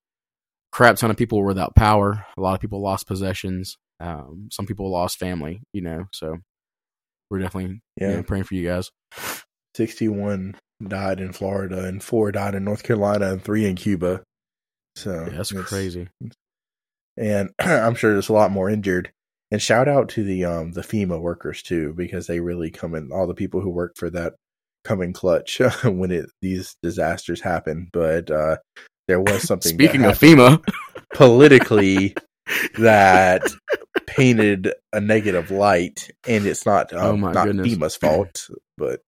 [0.72, 2.26] crap ton of people were without power.
[2.38, 3.78] A lot of people lost possessions.
[4.00, 5.62] Um, some people lost family.
[5.74, 6.38] You know, so
[7.30, 8.16] we're definitely you Yeah.
[8.18, 8.92] know, praying for you guys.
[9.76, 10.56] 61
[10.86, 14.22] died in Florida and four died in North Carolina and three in Cuba.
[14.96, 16.10] So Yeah, that's crazy.
[17.18, 19.12] And I'm sure there's a lot more injured.
[19.52, 23.12] And shout out to the um the FEMA workers too, because they really come in
[23.12, 24.34] all the people who work for that
[24.84, 27.90] come in clutch when it these disasters happen.
[27.92, 28.58] But uh
[29.08, 30.64] there was something Speaking of FEMA,
[31.14, 32.16] politically
[32.78, 33.44] that
[34.06, 37.74] painted a negative light and it's not um, Oh my not goodness.
[37.74, 39.02] FEMA's fault but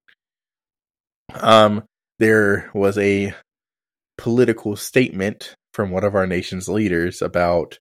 [1.33, 1.83] um
[2.19, 3.33] there was a
[4.17, 7.77] political statement from one of our nation's leaders about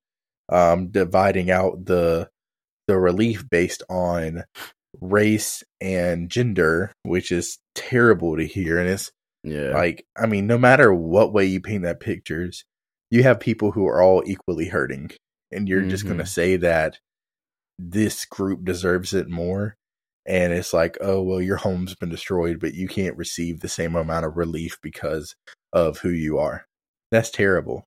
[0.48, 2.28] um dividing out the
[2.88, 4.44] the relief based on
[5.00, 9.10] race and gender which is terrible to hear and it's
[9.44, 12.64] yeah, like, I mean, no matter what way you paint that pictures,
[13.10, 15.10] you have people who are all equally hurting.
[15.52, 16.28] And you're just going to mm-hmm.
[16.28, 16.98] say that
[17.78, 19.76] this group deserves it more.
[20.26, 23.94] And it's like, oh, well, your home's been destroyed, but you can't receive the same
[23.94, 25.36] amount of relief because
[25.72, 26.64] of who you are.
[27.12, 27.84] That's terrible.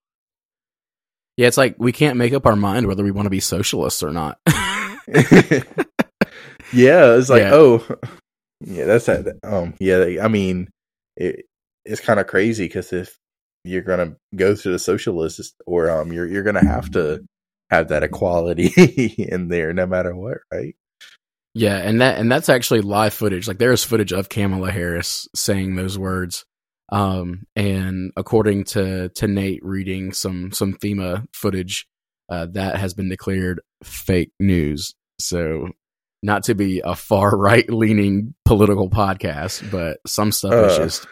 [1.36, 4.04] yeah, it's like we can't make up our mind whether we want to be socialists
[4.04, 4.40] or not.
[6.74, 7.54] yeah, it's like, Yeah.
[7.54, 7.86] oh,
[8.62, 9.38] yeah, that's that.
[9.44, 10.70] Um, yeah, I mean,
[11.16, 11.46] it,
[11.86, 13.18] it's kind of crazy because if
[13.64, 17.26] you're gonna go through the socialist or um, you're you're gonna have to
[17.70, 18.68] have that equality
[19.18, 20.76] in there no matter what, right?
[21.54, 23.48] yeah, and that and that's actually live footage.
[23.48, 26.46] Like there's footage of Kamala Harris saying those words.
[26.90, 31.86] Um, and according to to Nate reading some some FEMA footage,
[32.30, 34.94] uh, that has been declared fake news.
[35.20, 35.70] So
[36.24, 41.08] not to be a far right leaning political podcast, but some stuff is Uh, just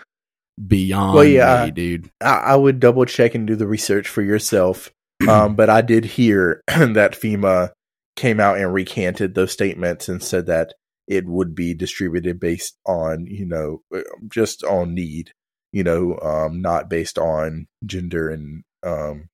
[0.67, 1.65] beyond well, yeah.
[1.65, 2.09] me, dude.
[2.21, 4.91] I, I would double check and do the research for yourself.
[5.29, 7.71] Um, but I did hear that FEMA
[8.17, 10.73] came out and recanted those statements and said that
[11.07, 15.31] it would be distributed based on, you know, uh, just on need,
[15.71, 19.29] you know, um, not based on gender and um,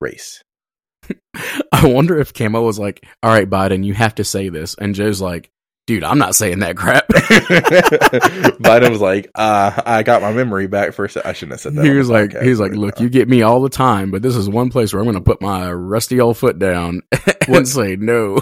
[0.00, 0.42] race.
[1.72, 4.94] I wonder if Camo was like, "All right, Biden, you have to say this," and
[4.94, 5.50] Joe's like,
[5.86, 7.06] "Dude, I'm not saying that crap."
[8.60, 11.26] Biden was like, uh, I got my memory back for a sec.
[11.26, 11.84] I shouldn't have said that.
[11.84, 14.22] he was like, podcast, "He like, look, uh, you get me all the time, but
[14.22, 17.34] this is one place where I'm going to put my rusty old foot down and
[17.48, 18.40] What- say no."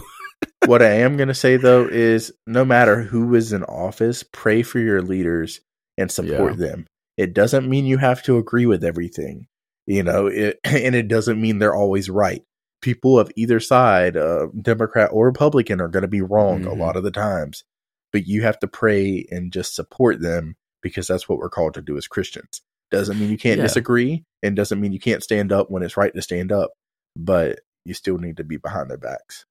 [0.66, 4.62] what I am going to say though is no matter who is in office, pray
[4.62, 5.60] for your leaders
[5.98, 6.86] and support them.
[7.16, 9.46] It doesn't mean you have to agree with everything,
[9.86, 12.42] you know, it, and it doesn't mean they're always right.
[12.84, 16.78] People of either side, uh, Democrat or Republican, are going to be wrong a Mhm.
[16.78, 17.64] lot of the times,
[18.12, 21.80] but you have to pray and just support them because that's what we're called to
[21.80, 22.60] do as Christians.
[22.90, 23.64] Doesn't mean you can't Yeah.
[23.64, 26.72] disagree and doesn't mean you can't stand up when it's right to stand up,
[27.16, 29.46] but you still need to be behind their backs.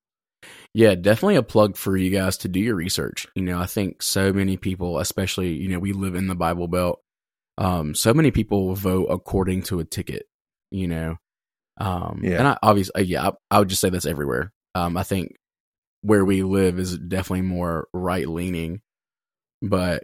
[0.75, 3.25] Yeah, definitely a plug for you guys to do your research.
[3.33, 6.67] You know, I think so many people, especially, you know, we live in the Bible
[6.67, 7.01] Belt.
[7.57, 10.27] Um, so many people vote according to a ticket,
[10.69, 11.17] you know.
[11.77, 12.37] Um, Yeah.
[12.39, 14.51] and I obviously, yeah, I, I would just say that's everywhere.
[14.75, 15.35] Um, I think
[16.01, 18.81] where we live is definitely more right leaning,
[19.61, 20.03] but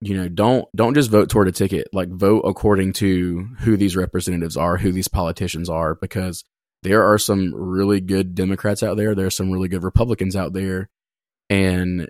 [0.00, 1.88] you know, don't don't just vote toward a ticket.
[1.92, 6.44] Like vote according to who these representatives are, who these politicians are, because
[6.82, 9.14] there are some really good Democrats out there.
[9.14, 10.88] There are some really good Republicans out there,
[11.50, 12.08] and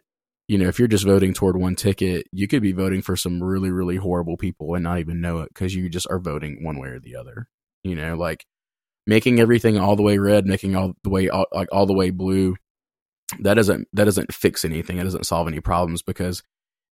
[0.49, 3.43] you know, if you're just voting toward one ticket, you could be voting for some
[3.43, 6.79] really really horrible people and not even know it because you just are voting one
[6.79, 7.49] way or the other.
[7.85, 8.45] You know, like
[9.09, 12.11] making everything all the way red, making all the way all, like all the way
[12.11, 12.55] blue.
[13.41, 14.99] That doesn't that doesn't fix anything.
[14.99, 16.43] It doesn't solve any problems because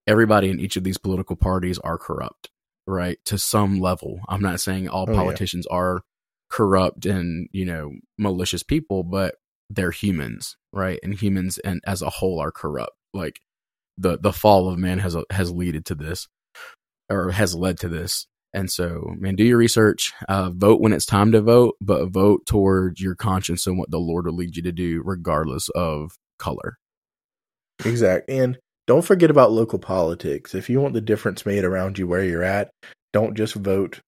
[0.07, 2.49] everybody in each of these political parties are corrupt,
[2.88, 3.20] right?
[3.26, 4.22] To some level.
[4.30, 5.18] I'm not saying all Oh, yeah.
[5.20, 6.01] politicians are
[6.49, 9.36] corrupt and, you know, malicious people, but
[9.70, 10.99] they're humans, right?
[11.03, 12.93] And humans and as a whole are corrupt.
[13.13, 13.39] Like
[13.97, 16.28] the the fall of man has has led to this
[17.09, 18.28] or has led to this.
[18.56, 20.14] And so, man, do your research.
[20.30, 23.99] Uh, vote when it's time to vote, but vote towards your conscience and what the
[23.99, 26.78] Lord will lead you to do, regardless of color.
[27.84, 28.30] Exact.
[28.30, 30.56] And don't forget about local politics.
[30.56, 32.72] If you want the difference made around you where you're at,
[33.12, 33.99] don't just vote,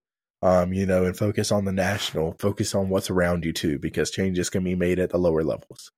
[0.41, 2.35] um, you know, and focus on the national.
[2.39, 5.91] Focus on what's around you too, because changes can be made at the lower levels.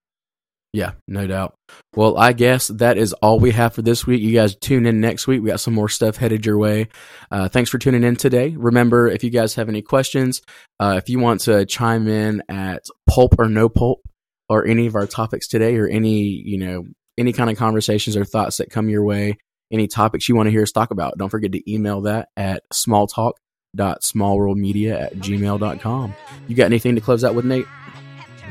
[0.72, 1.56] Yeah, no doubt.
[1.96, 4.22] Well, I guess that is all we have for this week.
[4.22, 5.42] You guys tune in next week.
[5.42, 6.90] We got some more stuff headed your way.
[7.32, 8.56] Uh, thanks for tuning in today.
[8.56, 10.44] Remember, if you guys have any questions,
[10.80, 14.02] uh, if you want to chime in at pulp or no pulp
[14.48, 16.86] or any of our topics today or any, you know,
[17.18, 19.40] any kind of conversations or thoughts that come your way,
[19.72, 22.62] any topics you want to hear us talk about, don't forget to email that at
[22.72, 26.14] smalltalk.smallworldmedia at gmail.com.
[26.48, 27.66] You got anything to close out with, Nate?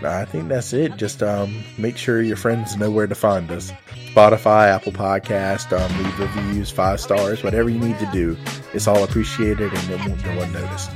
[0.04, 0.96] I think that's it.
[0.96, 3.72] Just um, make sure your friends know where to find us.
[4.12, 8.36] Spotify, Apple Podcast, um, leave reviews, five stars, whatever you need to do.
[8.74, 10.90] It's all appreciated and it won't go unnoticed.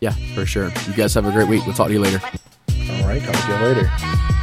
[0.00, 0.72] Yeah, for sure.
[0.86, 1.64] You guys have a great week.
[1.66, 2.20] We'll talk to you later.
[2.24, 4.36] All right, talk to you later.